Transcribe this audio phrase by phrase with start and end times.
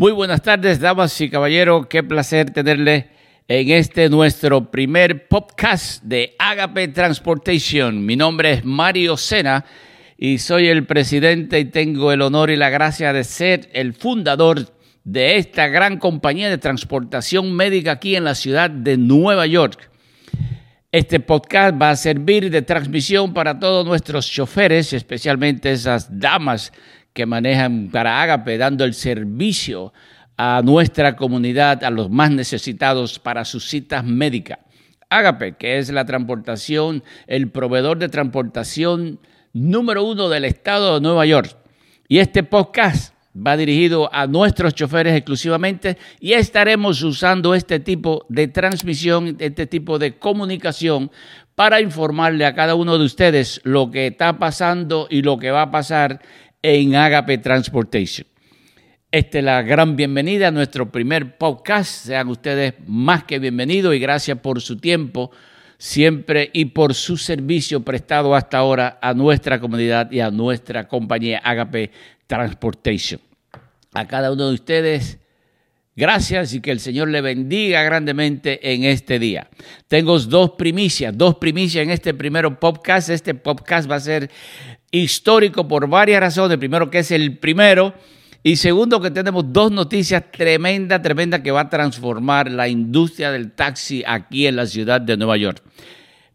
[0.00, 1.86] Muy buenas tardes, damas y caballeros.
[1.86, 3.10] Qué placer tenerle
[3.46, 8.06] en este nuestro primer podcast de Agape Transportation.
[8.06, 9.66] Mi nombre es Mario Sena
[10.16, 14.72] y soy el presidente y tengo el honor y la gracia de ser el fundador
[15.04, 19.90] de esta gran compañía de transportación médica aquí en la ciudad de Nueva York.
[20.92, 26.72] Este podcast va a servir de transmisión para todos nuestros choferes, especialmente esas damas
[27.12, 29.92] que manejan para Agape, dando el servicio
[30.36, 34.58] a nuestra comunidad, a los más necesitados para sus citas médicas.
[35.10, 39.20] Agape, que es la transportación, el proveedor de transportación
[39.52, 41.56] número uno del estado de Nueva York.
[42.08, 48.48] Y este podcast va dirigido a nuestros choferes exclusivamente y estaremos usando este tipo de
[48.48, 51.10] transmisión, este tipo de comunicación
[51.54, 55.62] para informarle a cada uno de ustedes lo que está pasando y lo que va
[55.62, 56.20] a pasar
[56.62, 58.26] en Agape Transportation.
[59.10, 62.06] Esta es la gran bienvenida a nuestro primer podcast.
[62.06, 65.30] Sean ustedes más que bienvenidos y gracias por su tiempo
[65.78, 71.38] siempre y por su servicio prestado hasta ahora a nuestra comunidad y a nuestra compañía
[71.38, 71.90] Agape
[72.26, 73.20] Transportation.
[73.94, 75.18] A cada uno de ustedes,
[75.96, 79.48] gracias y que el Señor le bendiga grandemente en este día.
[79.88, 83.08] Tengo dos primicias, dos primicias en este primer podcast.
[83.08, 84.30] Este podcast va a ser
[84.90, 86.58] histórico por varias razones.
[86.58, 87.94] Primero que es el primero
[88.42, 93.52] y segundo que tenemos dos noticias tremendas, tremendas que va a transformar la industria del
[93.52, 95.62] taxi aquí en la ciudad de Nueva York.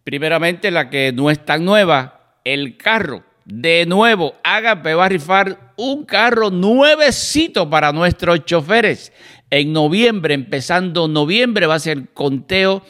[0.03, 3.23] Primeramente la que no es tan nueva, el carro.
[3.43, 9.11] De nuevo, Agape va a rifar un carro nuevecito para nuestros choferes.
[9.49, 12.83] En noviembre, empezando noviembre, va a ser conteo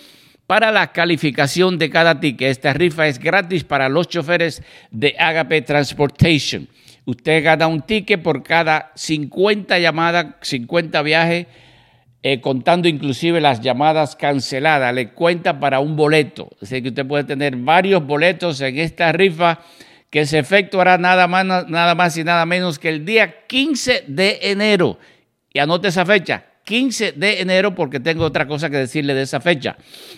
[0.47, 2.49] para la calificación de cada ticket.
[2.49, 6.67] Esta rifa es gratis para los choferes de Agape Transportation.
[7.05, 11.47] Usted gana un ticket por cada 50 llamadas, 50 viajes,
[12.23, 14.93] eh, contando inclusive las llamadas canceladas.
[14.93, 16.49] Le cuenta para un boleto.
[16.61, 19.59] Así que usted puede tener varios boletos en esta rifa
[20.09, 24.39] que se efectuará nada más, nada más y nada menos que el día 15 de
[24.43, 24.97] enero.
[25.53, 29.39] Y anote esa fecha, 15 de enero, porque tengo otra cosa que decirle de esa
[29.39, 29.77] fecha.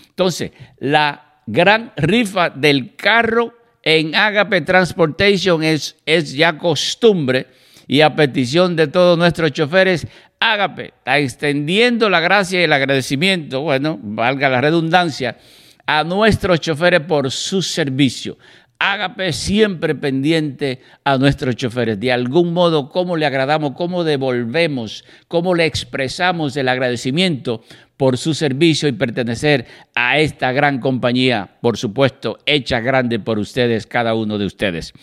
[0.09, 3.53] Entonces, la gran rifa del carro
[3.83, 7.47] en Agape Transportation es, es ya costumbre
[7.87, 10.07] y a petición de todos nuestros choferes,
[10.39, 15.37] Agape está extendiendo la gracia y el agradecimiento, bueno, valga la redundancia,
[15.85, 18.37] a nuestros choferes por su servicio.
[18.79, 21.99] Ágape siempre pendiente a nuestros choferes.
[21.99, 27.63] De algún modo, cómo le agradamos, cómo devolvemos, cómo le expresamos el agradecimiento
[27.97, 33.87] por su servicio y pertenecer a esta gran compañía, por supuesto, hecha grande por ustedes,
[33.87, 34.93] cada uno de ustedes.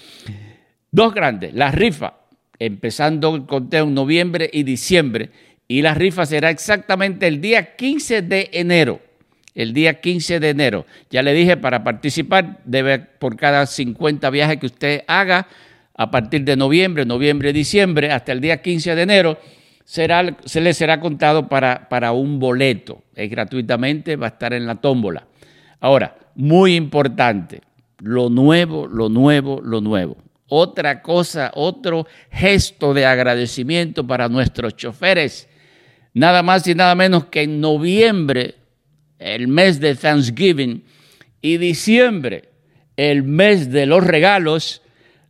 [0.93, 2.15] Dos grandes, la rifa,
[2.61, 5.31] empezando el conteo en noviembre y diciembre,
[5.67, 9.01] y la rifa será exactamente el día 15 de enero
[9.55, 10.87] el día 15 de enero.
[11.11, 15.47] Ya le dije, para participar debe por cada 50 viajes que usted haga
[15.97, 19.39] a partir de noviembre, noviembre, diciembre, hasta el día 15 de enero,
[19.85, 23.03] será, se le será contado para, para un boleto.
[23.15, 25.27] Es gratuitamente, va a estar en la tómbola.
[25.81, 27.61] Ahora, muy importante,
[27.99, 30.17] lo nuevo, lo nuevo, lo nuevo.
[30.49, 35.49] Otra cosa, otro gesto de agradecimiento para nuestros choferes.
[36.13, 38.55] Nada más y nada menos que en noviembre
[39.19, 40.83] el mes de Thanksgiving,
[41.41, 42.49] y diciembre,
[42.97, 44.81] el mes de los regalos,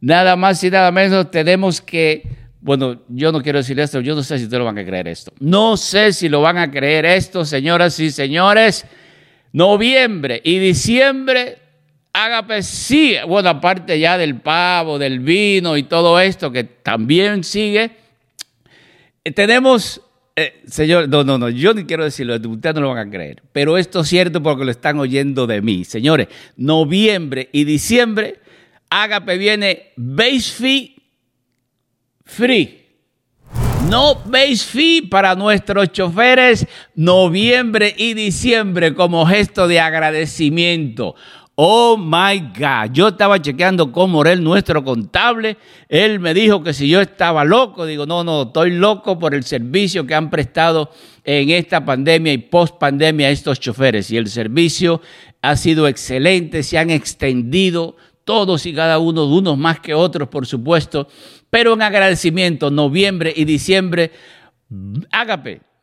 [0.01, 2.23] nada más y nada menos tenemos que,
[2.61, 5.09] bueno, yo no quiero decir esto, yo no sé si ustedes lo van a creer
[5.09, 5.33] esto.
[5.41, 8.87] No sé si lo van a creer esto, señoras y señores.
[9.53, 11.59] Noviembre y diciembre,
[12.13, 17.91] Ágape sí, bueno, aparte ya del pavo, del vino y todo esto que también sigue,
[19.35, 20.01] tenemos
[20.37, 23.43] eh, señor, no, no, no, yo ni quiero decirlo, ustedes no lo van a creer,
[23.53, 25.85] pero esto es cierto porque lo están oyendo de mí.
[25.85, 28.41] Señores, noviembre y diciembre,
[28.91, 30.97] Agape viene base fee
[32.25, 32.81] free.
[33.89, 36.67] No base fee para nuestros choferes
[36.97, 41.15] noviembre y diciembre como gesto de agradecimiento.
[41.57, 42.93] Oh my God.
[42.93, 45.57] Yo estaba chequeando con Morel, nuestro contable.
[45.89, 49.45] Él me dijo que si yo estaba loco, digo, no, no, estoy loco por el
[49.45, 50.91] servicio que han prestado
[51.23, 54.11] en esta pandemia y post pandemia a estos choferes.
[54.11, 55.01] Y el servicio
[55.43, 60.47] ha sido excelente, se han extendido todos y cada uno, unos más que otros, por
[60.47, 61.07] supuesto.
[61.51, 64.11] Pero en agradecimiento, noviembre y diciembre,
[65.13, 65.74] Ágape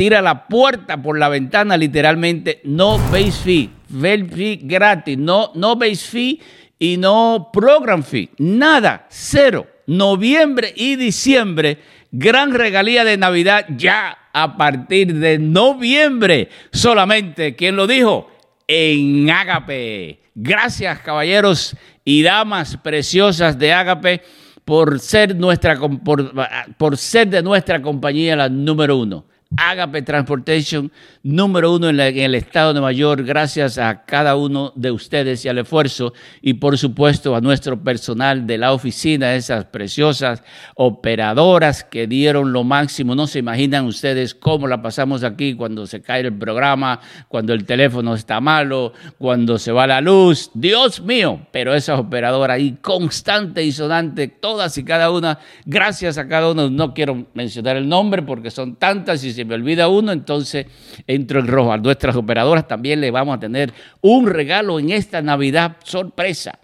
[0.00, 5.76] tira la puerta por la ventana literalmente, no base fee, base fee gratis, no, no
[5.76, 6.40] base fee
[6.78, 11.76] y no program fee, nada, cero, noviembre y diciembre,
[12.10, 16.48] gran regalía de Navidad ya a partir de noviembre.
[16.72, 18.30] Solamente, ¿quién lo dijo?
[18.66, 20.18] En Ágape.
[20.34, 21.76] Gracias, caballeros
[22.06, 24.22] y damas preciosas de Ágape,
[24.64, 26.32] por ser, nuestra, por,
[26.78, 29.26] por ser de nuestra compañía la número uno.
[29.56, 30.92] Agape Transportation,
[31.24, 35.48] número uno en, el estado de Nueva York, gracias a cada uno de ustedes y
[35.48, 40.44] al esfuerzo y por supuesto a nuestro personal de la oficina, esas preciosas
[40.76, 43.16] operadoras que dieron lo máximo.
[43.16, 47.64] No se imaginan ustedes cómo la pasamos aquí cuando se cae el programa, cuando el
[47.64, 50.52] teléfono está malo, cuando se va la luz.
[50.54, 56.28] Dios mío, pero esas operadoras ahí constante y sonante, todas y cada una, gracias a
[56.28, 56.70] cada uno.
[56.70, 60.66] No quiero mencionar el nombre porque son tantas y me olvida uno, entonces
[61.06, 61.72] entro en rojo.
[61.72, 66.58] A nuestras operadoras también le vamos a tener un regalo en esta Navidad sorpresa.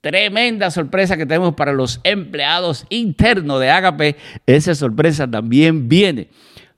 [0.00, 4.16] Tremenda sorpresa que tenemos para los empleados internos de Agape.
[4.46, 6.28] Esa sorpresa también viene.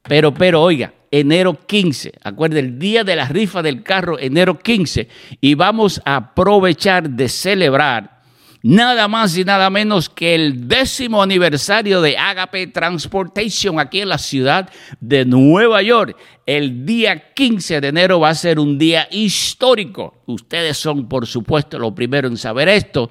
[0.02, 5.08] Pero, pero, oiga, enero 15, acuerde, el día de la rifa del carro, enero 15,
[5.40, 8.17] y vamos a aprovechar de celebrar
[8.62, 14.18] nada más y nada menos que el décimo aniversario de Agape Transportation aquí en la
[14.18, 14.70] ciudad
[15.00, 16.16] de Nueva York.
[16.46, 20.22] El día 15 de enero va a ser un día histórico.
[20.26, 23.10] Ustedes son, por supuesto, los primeros en saber esto.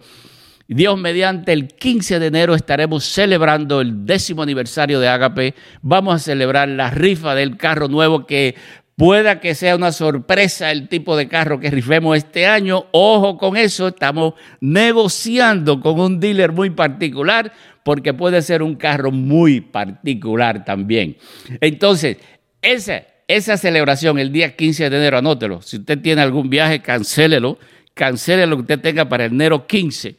[0.69, 5.55] Dios mediante el 15 de enero estaremos celebrando el décimo aniversario de Agape.
[5.81, 8.55] Vamos a celebrar la rifa del carro nuevo que
[8.97, 12.87] Pueda que sea una sorpresa el tipo de carro que rifemos este año.
[12.91, 17.53] Ojo con eso, estamos negociando con un dealer muy particular
[17.83, 21.15] porque puede ser un carro muy particular también.
[21.61, 22.17] Entonces,
[22.63, 25.61] esa, esa celebración el día 15 de enero, anótelo.
[25.61, 27.59] Si usted tiene algún viaje, cancélelo.
[27.93, 30.15] Cancele lo que usted tenga para el enero 15.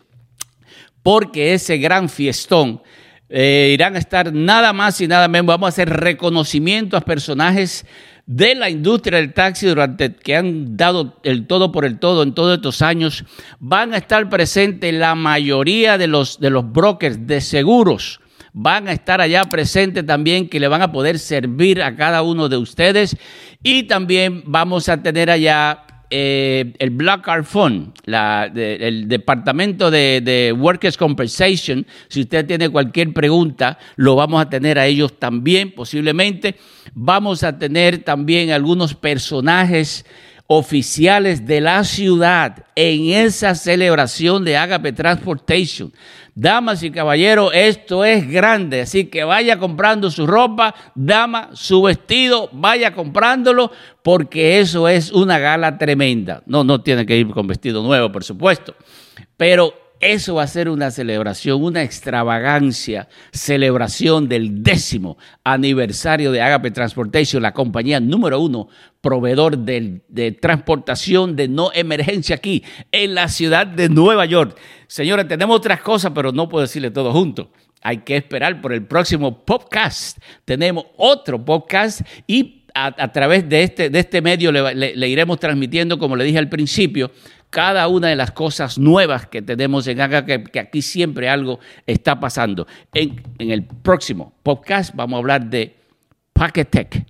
[1.02, 2.80] Porque ese gran fiestón
[3.28, 5.46] eh, irán a estar nada más y nada menos.
[5.46, 7.84] Vamos a hacer reconocimiento a personajes
[8.28, 12.34] de la industria del taxi durante que han dado el todo por el todo en
[12.34, 13.24] todos estos años,
[13.58, 18.20] van a estar presentes la mayoría de los, de los brokers de seguros.
[18.52, 22.50] Van a estar allá presentes también que le van a poder servir a cada uno
[22.50, 23.16] de ustedes.
[23.62, 30.96] Y también vamos a tener allá eh, el Black Card Fund, el Departamento de, Workers'
[30.96, 36.56] Compensation, si usted tiene cualquier pregunta, lo vamos a tener a ellos también, posiblemente.
[36.94, 40.06] Vamos a tener también algunos personajes
[40.50, 45.92] oficiales de la ciudad en esa celebración de Agape Transportation.
[46.34, 52.48] Damas y caballeros, esto es grande, así que vaya comprando su ropa, dama, su vestido,
[52.52, 53.70] vaya comprándolo,
[54.02, 56.42] porque eso es una gala tremenda.
[56.46, 58.74] No, no tiene que ir con vestido nuevo, por supuesto,
[59.36, 66.70] pero eso va a ser una celebración, una extravagancia, celebración del décimo aniversario de Agape
[66.70, 68.68] Transportation, la compañía número uno,
[69.00, 74.56] proveedor de, de, transportación de no emergencia aquí en la ciudad de Nueva York.
[74.86, 77.50] Señores, tenemos otras cosas, pero no puedo decirle todo junto.
[77.82, 80.18] Hay que esperar por el próximo podcast.
[80.44, 86.14] Tenemos otro podcast y a, través de este, de este medio le iremos transmitiendo, como
[86.14, 87.10] le dije al principio,
[87.50, 92.20] cada una de las cosas nuevas que tenemos en acá, que, aquí siempre algo está
[92.20, 92.66] pasando.
[92.92, 95.74] En, el próximo podcast vamos a hablar de
[96.32, 97.06] Packetech.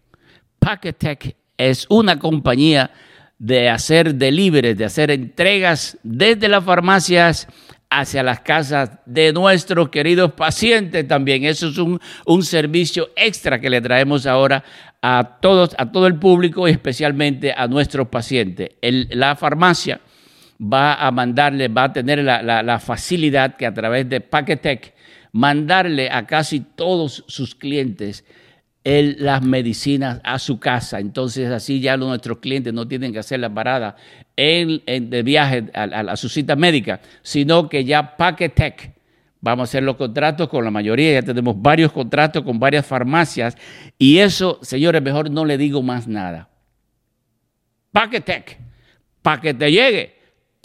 [0.58, 2.90] Packetech es una compañía
[3.38, 7.48] de hacer deliveries, de hacer entregas desde las farmacias
[7.90, 11.44] hacia las casas de nuestros queridos pacientes también.
[11.44, 14.62] Eso es un, servicio extra que le traemos ahora
[15.00, 18.70] a todos, a todo el público y especialmente a nuestros pacientes.
[18.82, 20.00] la farmacia
[20.60, 24.94] va a mandarle, va a tener la, facilidad que a través de Paquetech
[25.32, 28.24] mandarle a casi todos sus clientes
[28.84, 30.98] las medicinas a su casa.
[30.98, 33.96] Entonces así ya nuestros clientes no tienen que hacer la parada
[34.36, 38.98] en, de viaje a, su cita médica, sino que ya Paquetech
[39.40, 43.56] Vamos a hacer los contratos con la mayoría, ya tenemos varios contratos con varias farmacias
[43.96, 46.48] y eso, señores, mejor no le digo más nada.
[47.92, 48.58] Paquetech,
[49.22, 50.17] para que te llegue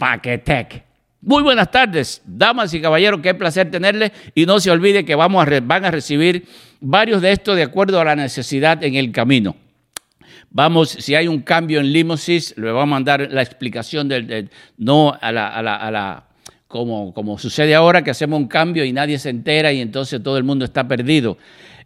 [0.04, 0.84] Paquetec.
[1.22, 5.48] Muy buenas tardes, damas y caballeros, qué placer tenerles y no se olvide que vamos
[5.48, 6.44] a van a recibir
[6.78, 9.56] varios de estos de acuerdo a la necesidad en el camino.
[10.50, 15.16] Vamos, si hay un cambio en Limosis, le vamos a mandar la explicación del, no
[15.18, 16.24] a la, a la, a la
[16.68, 20.36] como, como, sucede ahora, que hacemos un cambio y nadie se entera y entonces todo
[20.36, 21.38] el mundo está perdido.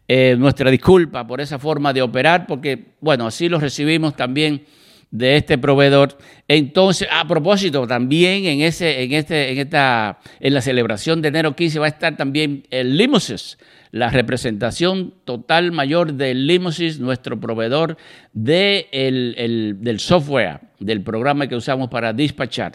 [0.08, 4.64] Eh, nuestra disculpa por esa forma de operar, porque, bueno, así lo recibimos también
[5.10, 6.18] de este proveedor.
[6.48, 11.56] Entonces, a propósito, también en ese, en este, en esta, en la celebración de enero
[11.56, 13.58] 15 va a estar también el Limousys,
[13.90, 17.96] la representación total mayor de Limousys, nuestro proveedor
[18.34, 18.86] de
[19.80, 22.72] del software, del programa que usamos para despachar.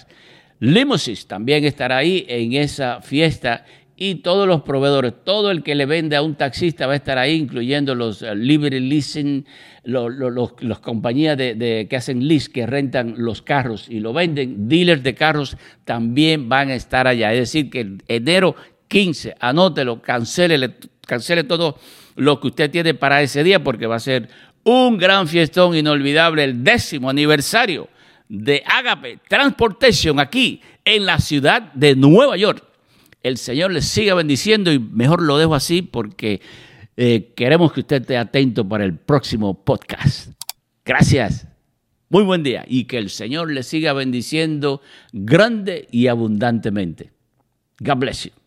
[0.59, 5.85] Limousys también estará ahí en esa fiesta y todos los proveedores, todo el que le
[5.85, 9.45] vende a un taxista va a estar ahí, incluyendo los uh, Liberty Leasing,
[9.83, 15.57] los, compañías que hacen lease, que rentan los carros y lo venden, dealers de carros
[15.85, 17.33] también van a estar allá.
[17.33, 18.55] Es decir, que enero
[18.88, 21.77] 15, anótelo, cancele, cancele todo
[22.15, 24.29] lo que usted tiene para ese día, porque va a ser
[24.63, 27.89] un gran fiestón inolvidable, el décimo aniversario
[28.27, 32.73] de Agape Transportation aquí en la ciudad de Nueva York
[33.24, 36.42] el Señor les siga bendiciendo y mejor lo dejo así porque
[36.98, 40.32] eh, queremos que usted esté atento para el próximo podcast.
[40.86, 41.48] Gracias.
[42.10, 44.82] Muy buen día y que el Señor le siga bendiciendo
[45.13, 47.12] grande y abundantemente.
[47.80, 48.42] God bless you.